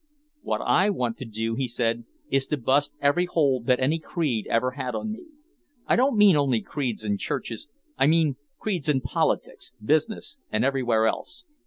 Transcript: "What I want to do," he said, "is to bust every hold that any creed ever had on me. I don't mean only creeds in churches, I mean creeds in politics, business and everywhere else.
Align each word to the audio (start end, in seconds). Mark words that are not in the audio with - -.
"What 0.41 0.61
I 0.61 0.89
want 0.89 1.17
to 1.17 1.25
do," 1.25 1.53
he 1.53 1.67
said, 1.67 2.05
"is 2.31 2.47
to 2.47 2.57
bust 2.57 2.95
every 3.01 3.27
hold 3.27 3.67
that 3.67 3.79
any 3.79 3.99
creed 3.99 4.47
ever 4.49 4.71
had 4.71 4.95
on 4.95 5.11
me. 5.11 5.27
I 5.85 5.95
don't 5.95 6.17
mean 6.17 6.35
only 6.35 6.59
creeds 6.63 7.03
in 7.03 7.19
churches, 7.19 7.67
I 7.99 8.07
mean 8.07 8.37
creeds 8.57 8.89
in 8.89 9.01
politics, 9.01 9.71
business 9.79 10.39
and 10.51 10.65
everywhere 10.65 11.05
else. 11.05 11.45